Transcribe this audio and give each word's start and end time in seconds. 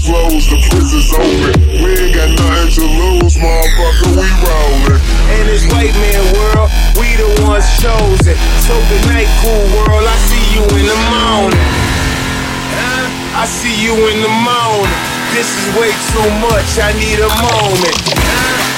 the 0.00 0.12
closed, 0.12 0.50
the 0.50 0.58
prisons 0.70 1.12
open. 1.12 1.82
We 1.82 1.90
ain't 1.98 2.14
got 2.14 2.30
nothing 2.38 2.70
to 2.72 2.84
lose, 2.84 3.36
motherfucker, 3.36 4.16
we 4.16 4.28
rollin'. 4.44 5.00
In 5.40 5.46
this 5.46 5.66
white 5.72 5.94
man 5.94 6.22
world, 6.36 6.70
we 6.98 7.16
the 7.16 7.42
ones 7.44 7.66
chosen. 7.80 8.36
So 8.64 8.74
good 8.88 9.04
night, 9.08 9.28
cool 9.42 9.64
world. 9.76 10.04
I 10.04 10.16
see 10.28 10.44
you 10.54 10.62
in 10.64 10.86
the 10.86 10.98
morning. 11.10 11.66
I 13.34 13.46
see 13.46 13.72
you 13.82 13.94
in 14.10 14.20
the 14.22 14.28
morning. 14.28 15.00
This 15.32 15.48
is 15.48 15.66
way 15.76 15.90
too 16.12 16.28
much. 16.40 16.78
I 16.78 16.92
need 16.98 17.20
a 17.20 17.30
moment. 17.40 18.69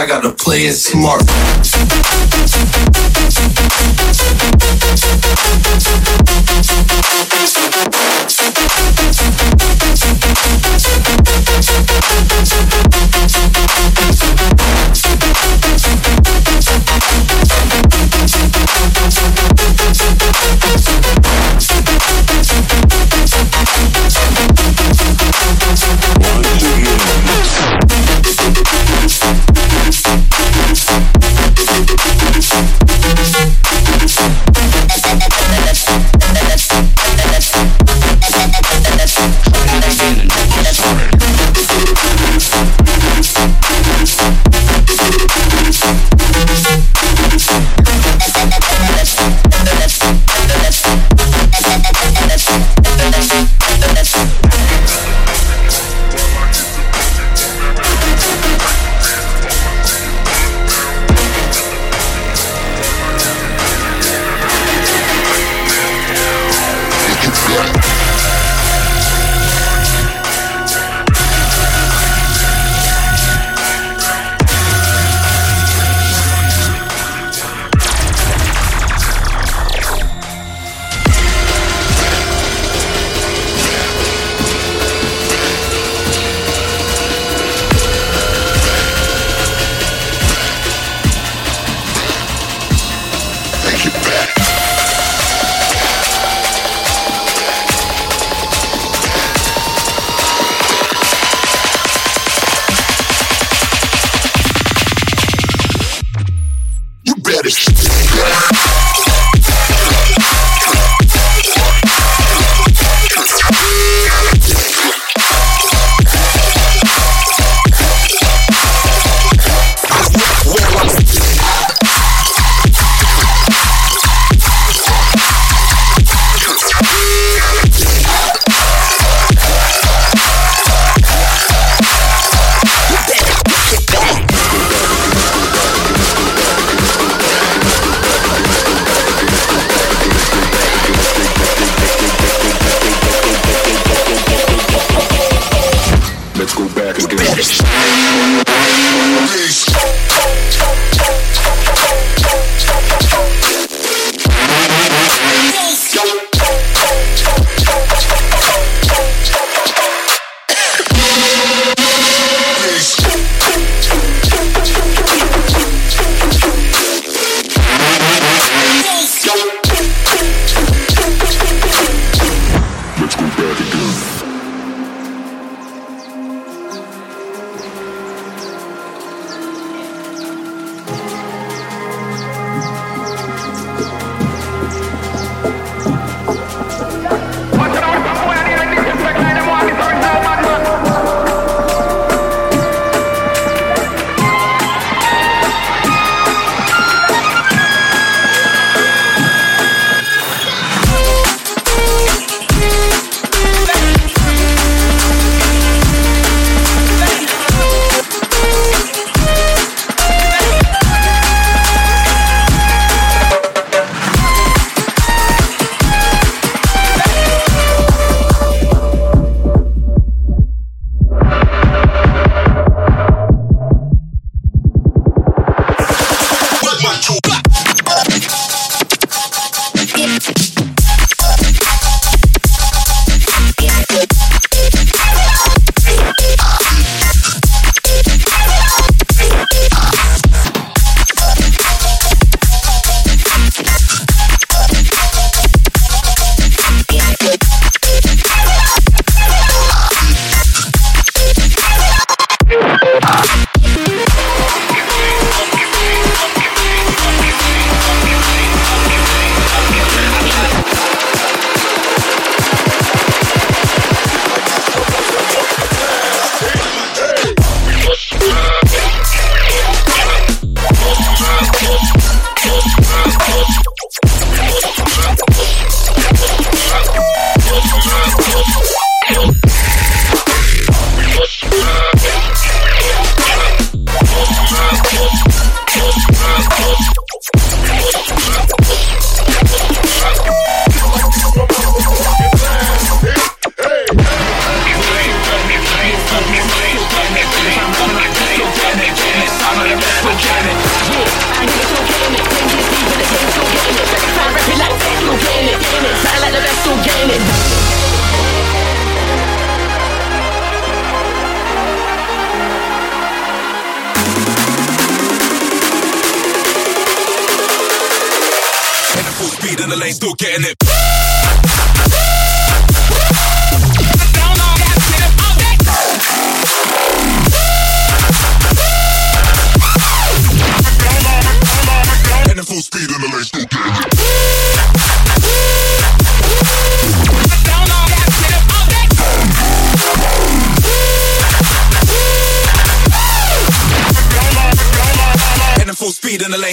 I 0.00 0.06
gotta 0.06 0.32
play 0.32 0.60
it 0.60 0.72
smart. 0.72 1.20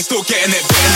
Still 0.07 0.23
getting 0.23 0.53
it. 0.53 0.87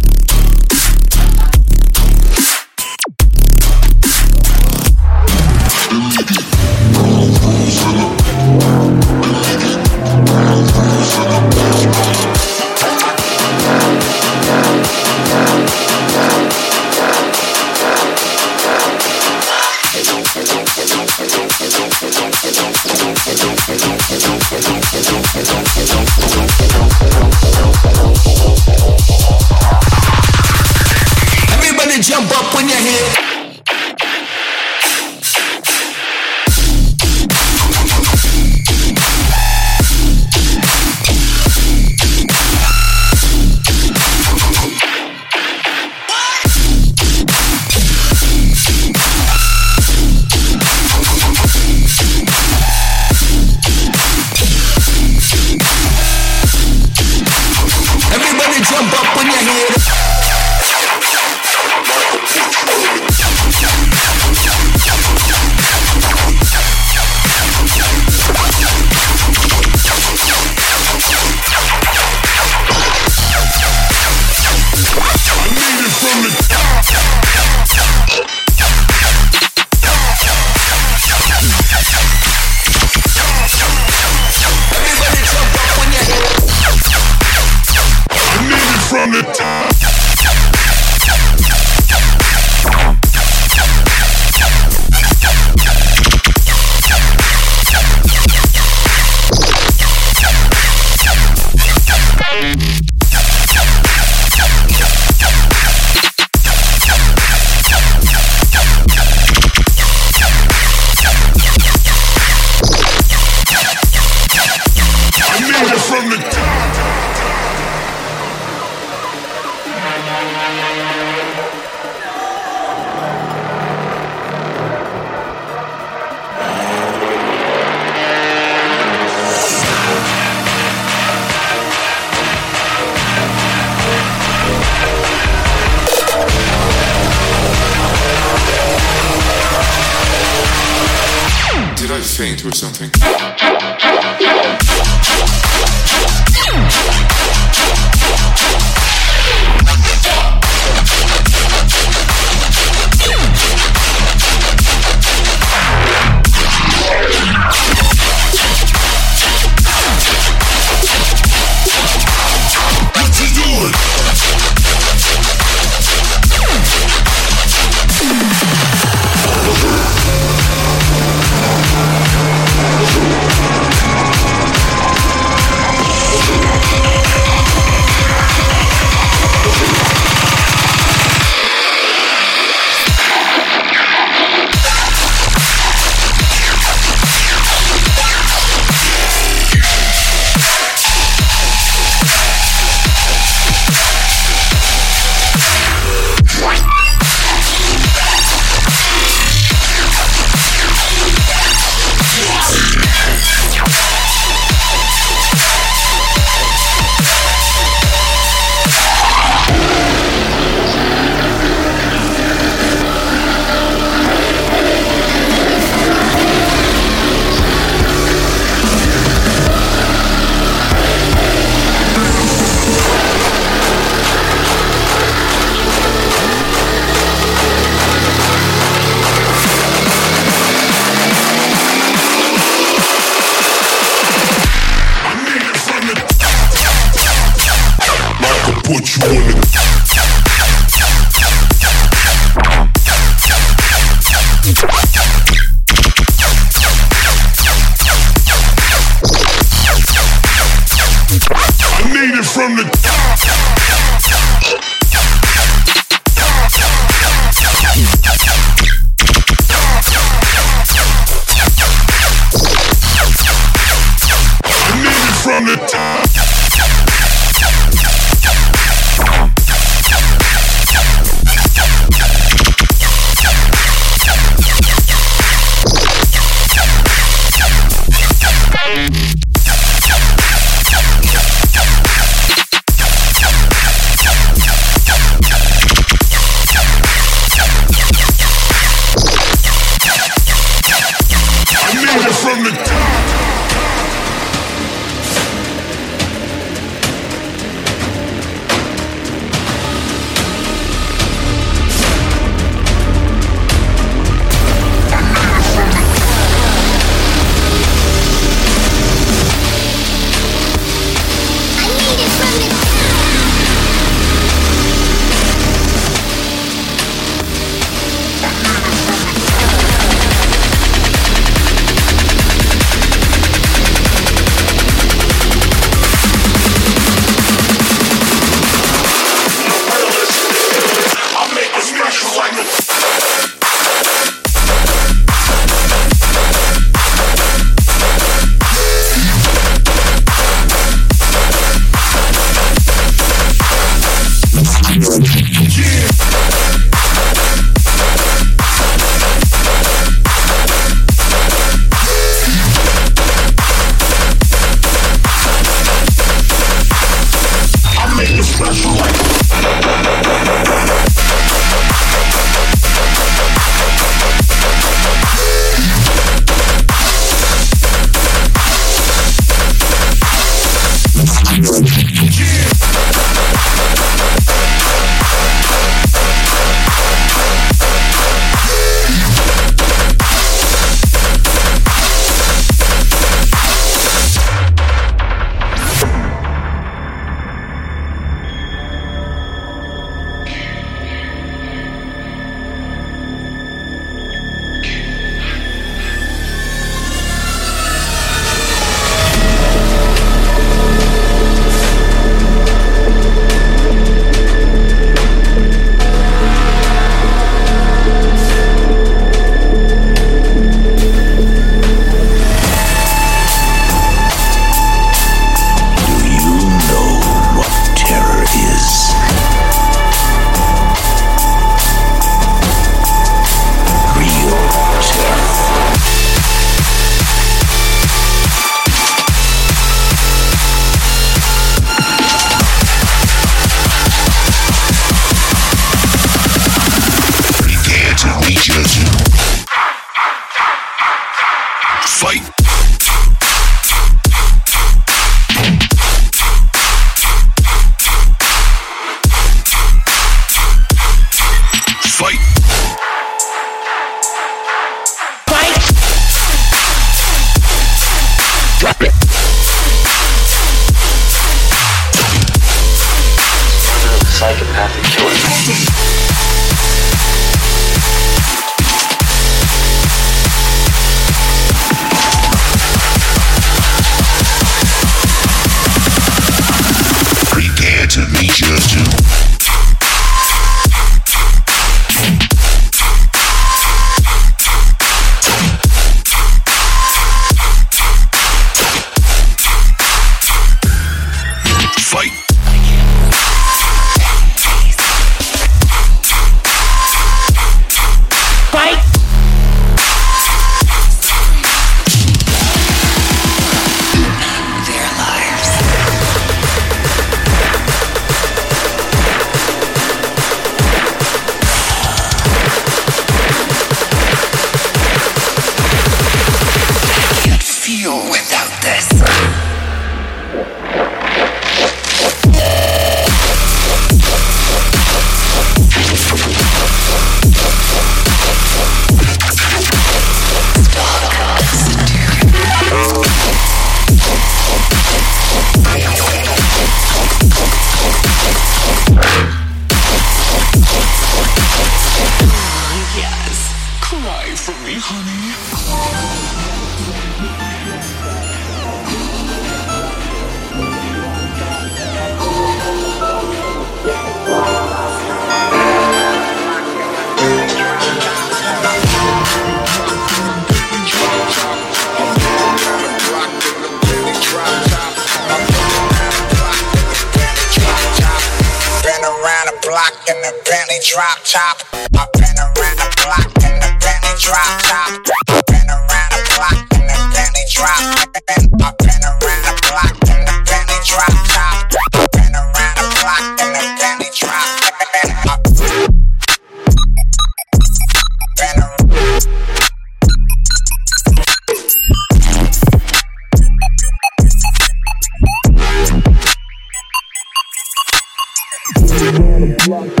Block 599.71 600.00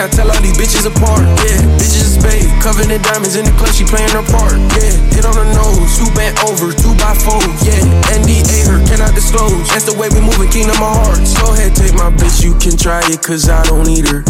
I 0.00 0.08
tell 0.08 0.28
all 0.28 0.40
these 0.44 0.56
bitches 0.58 0.84
apart. 0.84 1.24
Yeah, 1.46 1.56
bitches 1.80 2.16
is 2.16 2.18
paid, 2.20 2.44
covered 2.60 2.90
in 2.92 3.00
diamonds 3.00 3.36
in 3.36 3.48
the 3.48 3.54
club, 3.56 3.72
she 3.72 3.84
playing 3.84 4.12
her 4.12 4.24
part. 4.28 4.58
Yeah, 4.76 4.92
hit 5.14 5.24
on 5.24 5.32
the 5.32 5.48
nose, 5.56 5.96
two 5.96 6.08
bent 6.12 6.36
over, 6.44 6.74
two 6.74 6.92
by 7.00 7.16
four. 7.16 7.40
Yeah, 7.64 7.80
NDA 8.12 8.68
her, 8.68 8.78
cannot 8.84 9.14
disclose. 9.16 9.68
That's 9.72 9.88
the 9.88 9.96
way 9.96 10.12
we 10.12 10.20
moving, 10.20 10.52
king 10.52 10.68
of 10.68 10.76
my 10.76 10.90
hearts. 10.90 11.32
Go 11.40 11.54
ahead, 11.54 11.72
take 11.72 11.94
my 11.96 12.12
bitch, 12.12 12.44
you 12.44 12.52
can 12.60 12.76
try 12.76 13.00
it, 13.08 13.22
cause 13.24 13.48
I 13.48 13.64
don't 13.64 13.88
need 13.88 14.04
her. 14.08 14.20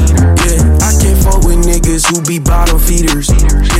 Yeah, 0.46 0.86
I 0.86 0.94
can't 1.02 1.18
fuck 1.18 1.42
with 1.42 1.62
niggas 1.66 2.06
who 2.06 2.22
be 2.22 2.38
bottom 2.38 2.78
feeders. 2.78 3.26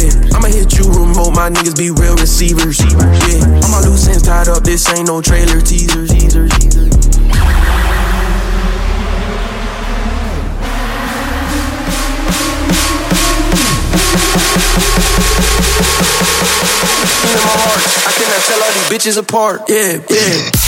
Yeah, 0.01 0.34
I'ma 0.34 0.51
hit 0.51 0.74
you 0.74 0.91
remote, 0.91 1.39
my 1.39 1.51
niggas 1.51 1.78
be 1.78 1.95
real 1.95 2.16
receivers. 2.18 2.82
Yeah, 2.82 3.47
my 3.70 3.78
loose 3.87 4.11
ends 4.11 4.26
tied 4.26 4.49
up, 4.49 4.66
this 4.66 4.82
ain't 4.91 5.07
no 5.07 5.22
trailer 5.22 5.62
teasers. 5.62 6.11
Heart, 17.46 17.82
I 18.07 18.12
cannot 18.12 18.42
tell 18.46 18.62
all 18.62 18.72
these 18.72 18.88
bitches 18.90 19.18
apart. 19.18 19.68
Yeah, 19.68 20.00
yeah. 20.11 20.65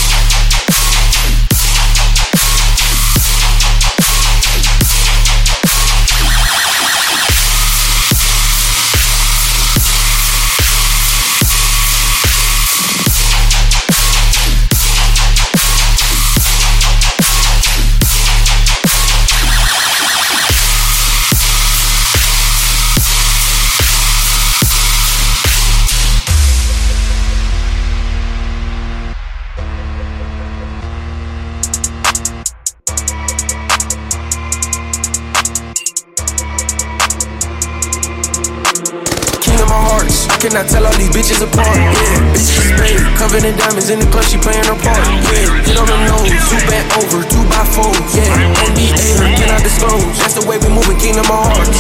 I 40.59 40.67
tell 40.67 40.83
all 40.83 40.99
these 40.99 41.15
bitches 41.15 41.39
apart. 41.39 41.71
Yeah, 41.71 42.35
bitches 42.35 42.75
paid, 42.75 42.99
covered 43.15 43.47
in 43.47 43.55
diamonds 43.55 43.95
in 43.95 44.03
the 44.03 44.11
club, 44.11 44.27
she 44.27 44.43
playing 44.43 44.67
her 44.67 44.75
part. 44.75 44.99
Yeah, 45.31 45.55
hit 45.63 45.79
on 45.79 45.87
the 45.87 45.95
nose, 46.11 46.35
two 46.51 46.59
bent 46.67 46.83
over, 46.99 47.23
two 47.31 47.47
by 47.47 47.63
four. 47.63 47.95
Yeah, 48.11 48.27
NDA 48.67 49.23
her, 49.23 49.31
cannot 49.39 49.63
disclose. 49.63 50.19
That's 50.19 50.35
the 50.35 50.43
way 50.51 50.59
we 50.59 50.67
moving, 50.75 50.99
king 50.99 51.15
of 51.15 51.31
hearts. 51.31 51.79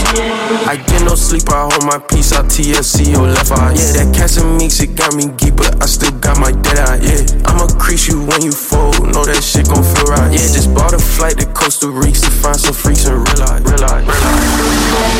I 0.62 0.78
get 0.78 1.02
no 1.02 1.18
sleep, 1.18 1.50
I 1.50 1.66
hold 1.66 1.90
my 1.90 1.98
peace 1.98 2.30
I 2.30 2.46
TLC 2.46 3.18
or 3.18 3.26
left 3.26 3.50
eye. 3.50 3.74
Yeah, 3.74 3.98
that 3.98 4.14
cash 4.14 4.38
and 4.38 4.54
mix, 4.62 4.78
it 4.78 4.94
got 4.94 5.10
me 5.18 5.26
geek, 5.34 5.58
but 5.58 5.74
I 5.82 5.86
still 5.90 6.14
got 6.22 6.38
my 6.38 6.54
dead 6.54 6.78
eye. 6.78 7.02
Yeah, 7.02 7.50
I'ma 7.50 7.66
crease 7.82 8.06
you 8.06 8.22
when 8.30 8.46
you 8.46 8.54
fold, 8.54 8.94
know 9.10 9.26
that 9.26 9.42
shit 9.42 9.66
gon' 9.66 9.82
feel 9.82 10.06
right. 10.06 10.30
Yeah, 10.30 10.46
just 10.54 10.70
bought 10.70 10.94
a 10.94 11.02
flight 11.02 11.34
to 11.42 11.50
Costa 11.50 11.90
Rica 11.90 12.22
to 12.22 12.30
find 12.30 12.54
some 12.54 12.78
freaks 12.78 13.10
and 13.10 13.26
realize, 13.26 13.58
realize, 13.66 14.06
realize. 14.06 15.18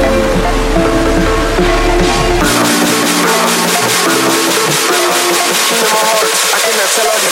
King 0.00 0.39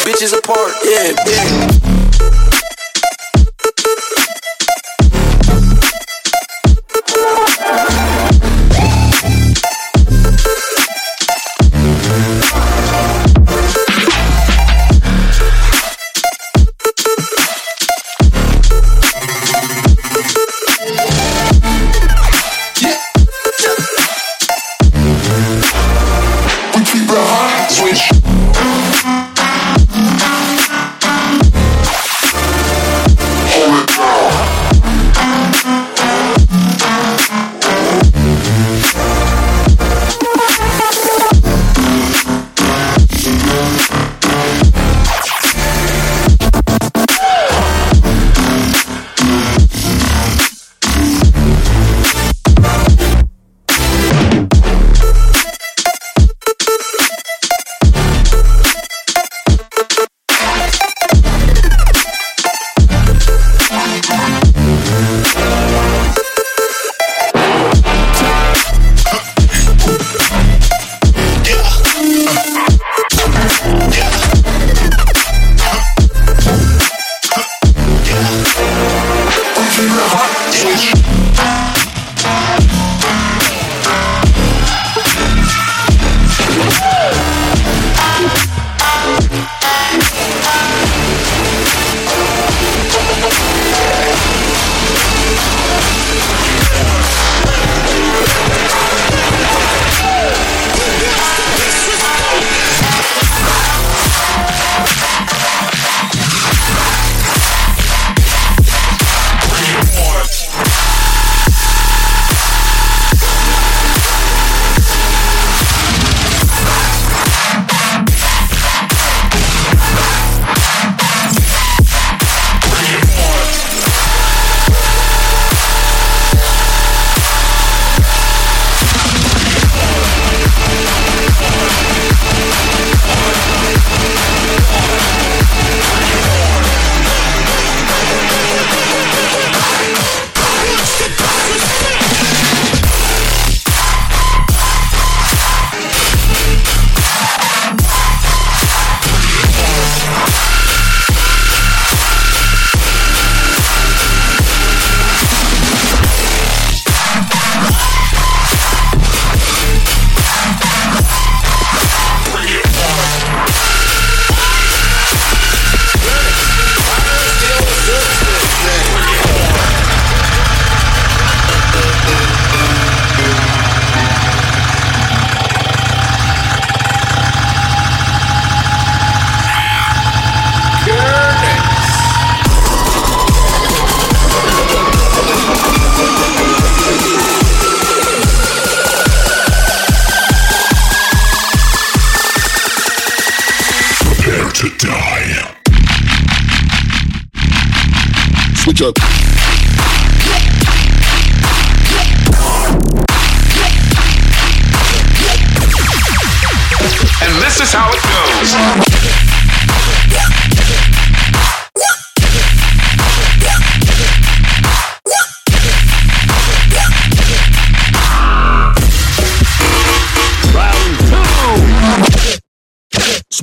bitches 0.09 0.33
apart. 0.33 0.73
Yeah, 0.85 1.13
yeah. 1.27 1.88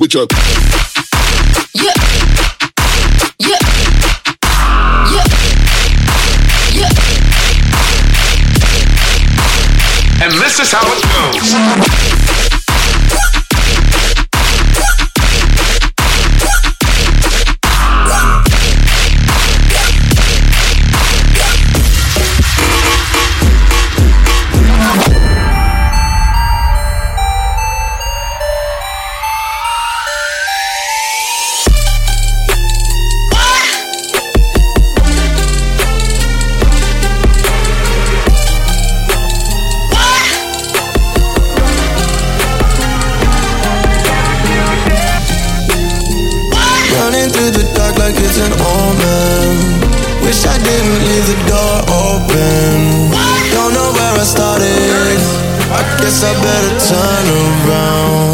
with 0.06 0.14
your. 0.14 0.26
And 10.22 10.32
this 10.40 10.60
is 10.60 10.72
how 10.72 10.82
it 10.86 12.12
goes. 12.12 12.15
the 51.26 51.34
door 51.50 51.78
open. 51.90 53.10
Don't 53.50 53.74
know 53.74 53.90
where 53.98 54.14
I 54.14 54.22
started. 54.22 55.18
I 55.74 55.82
guess 55.98 56.22
I 56.22 56.32
better 56.40 56.72
turn 56.78 57.26
around. 57.66 58.25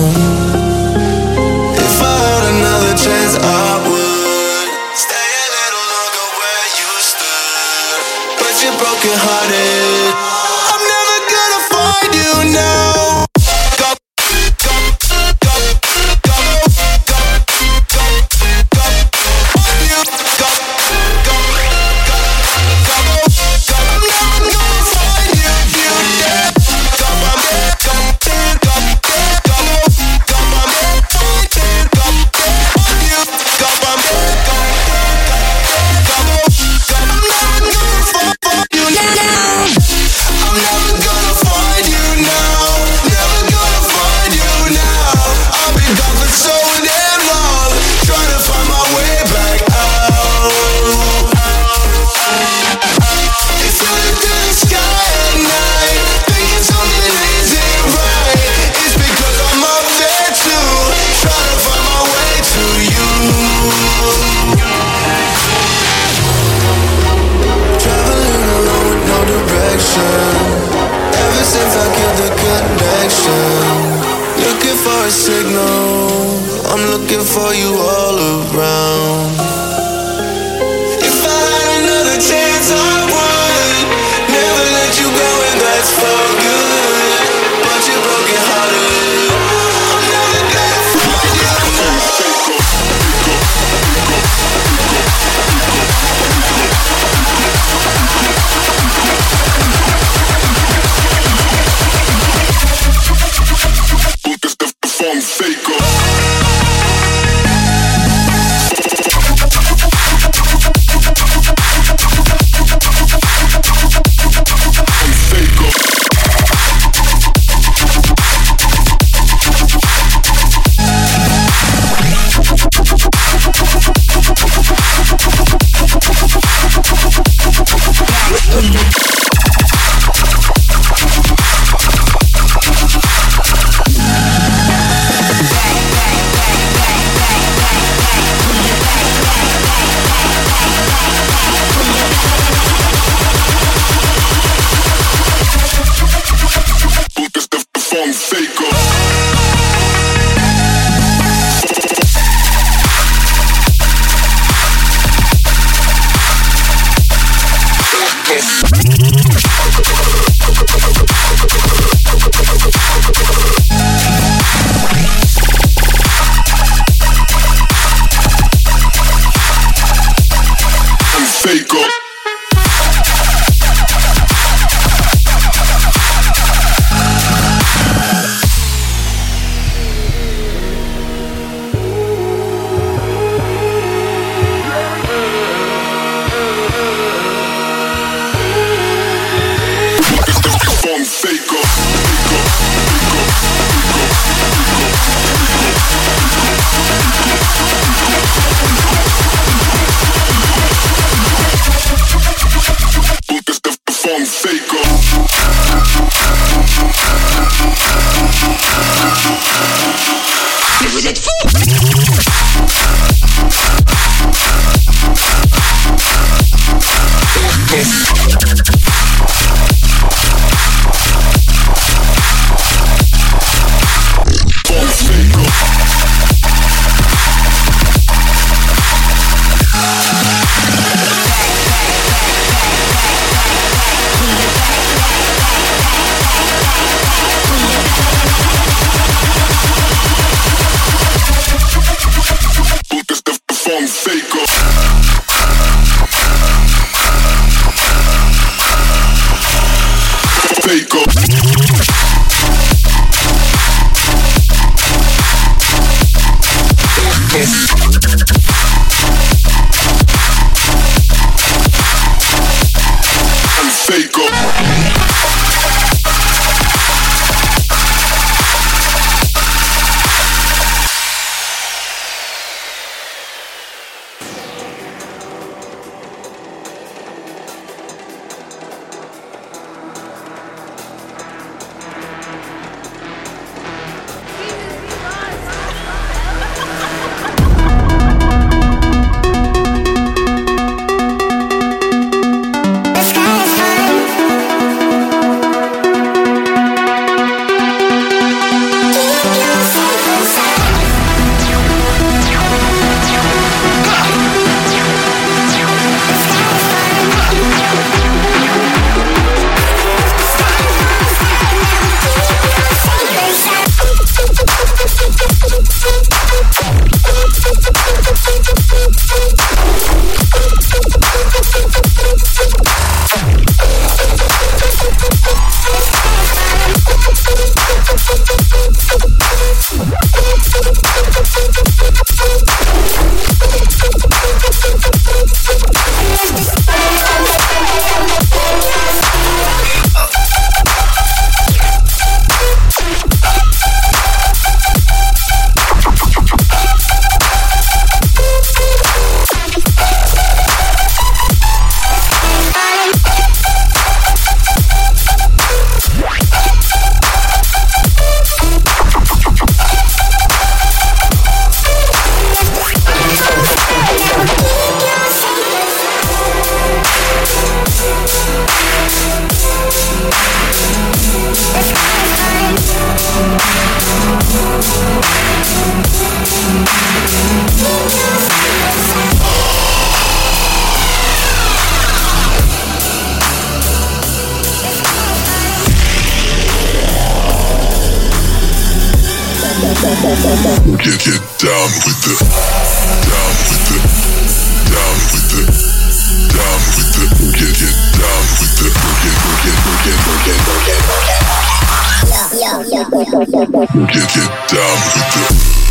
get, 403.13 403.29
get 403.29 404.49
down 404.49 404.77
with 404.95 405.57
it. 405.57 405.62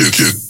kick 0.00 0.20
it. 0.20 0.49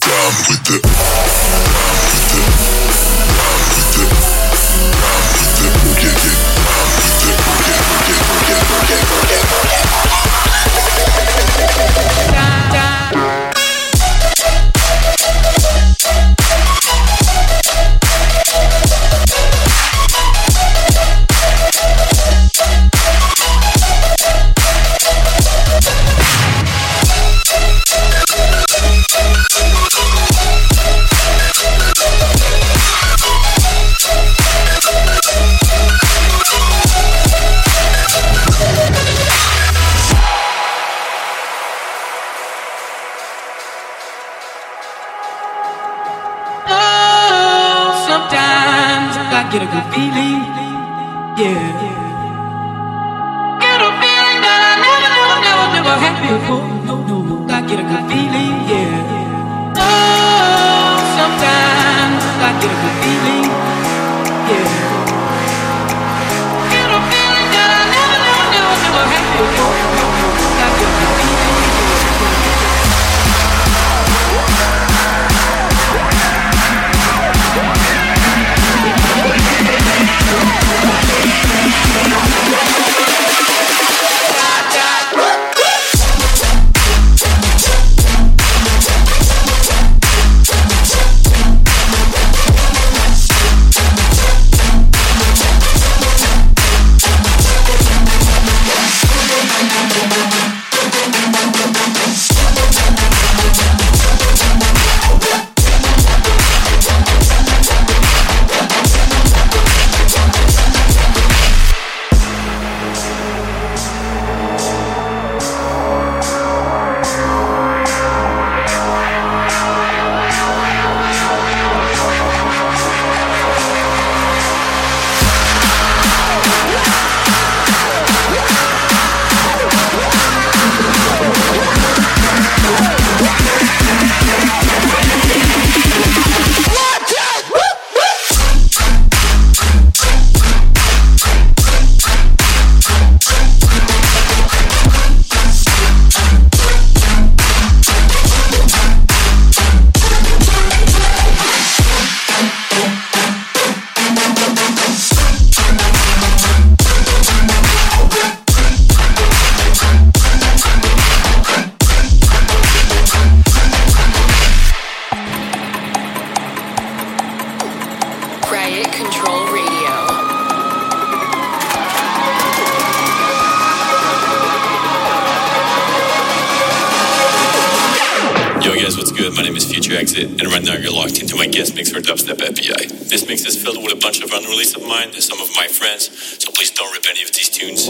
dubstep 182.10 182.42
API. 182.42 182.90
This 183.06 183.28
mix 183.28 183.46
is 183.46 183.54
filled 183.54 183.80
with 183.84 183.92
a 183.92 184.00
bunch 184.02 184.20
of 184.20 184.32
unreleased 184.32 184.76
of 184.76 184.82
mine 184.82 185.10
and 185.14 185.22
some 185.22 185.40
of 185.40 185.48
my 185.54 185.68
friends, 185.68 186.10
so 186.42 186.50
please 186.50 186.72
don't 186.72 186.92
rip 186.92 187.06
any 187.08 187.22
of 187.22 187.30
these 187.30 187.48
tunes. 187.48 187.86